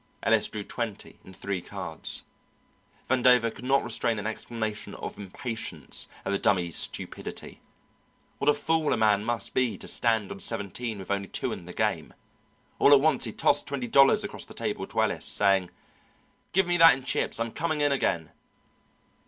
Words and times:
Ellis 0.23 0.47
drew 0.47 0.63
twenty 0.63 1.19
in 1.23 1.31
three 1.31 1.61
cards. 1.61 2.23
Vandover 3.07 3.53
could 3.53 3.65
not 3.65 3.83
restrain 3.83 4.17
an 4.17 4.25
exclamation 4.25 4.95
of 4.95 5.19
impatience 5.19 6.07
at 6.25 6.31
the 6.31 6.39
Dummy's 6.39 6.75
stupidity. 6.75 7.61
What 8.39 8.49
a 8.49 8.55
fool 8.55 8.93
a 8.93 8.97
man 8.97 9.23
must 9.23 9.53
be 9.53 9.77
to 9.77 9.87
stand 9.87 10.31
on 10.31 10.39
seventeen 10.39 10.97
with 10.97 11.11
only 11.11 11.27
two 11.27 11.51
in 11.51 11.67
the 11.67 11.71
game. 11.73 12.15
All 12.79 12.93
at 12.93 12.99
once 12.99 13.25
he 13.25 13.31
tossed 13.31 13.67
twenty 13.67 13.85
dollars 13.87 14.23
across 14.23 14.45
the 14.45 14.55
table 14.55 14.87
to 14.87 15.03
Ellis, 15.03 15.23
saying, 15.23 15.69
"Give 16.51 16.65
me 16.65 16.77
that 16.77 16.95
in 16.95 17.03
chips. 17.03 17.39
I'm 17.39 17.51
coming 17.51 17.81
in 17.81 17.91
again." 17.91 18.31